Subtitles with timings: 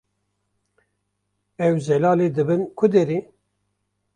[1.67, 3.19] Ew, Zelalê dibin ku derê?